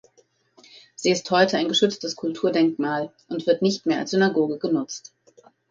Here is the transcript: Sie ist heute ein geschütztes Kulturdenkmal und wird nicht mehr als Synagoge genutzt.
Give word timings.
Sie 0.95 1.11
ist 1.11 1.29
heute 1.29 1.57
ein 1.59 1.67
geschütztes 1.67 2.15
Kulturdenkmal 2.15 3.13
und 3.29 3.45
wird 3.45 3.61
nicht 3.61 3.85
mehr 3.85 3.99
als 3.99 4.09
Synagoge 4.09 4.57
genutzt. 4.57 5.13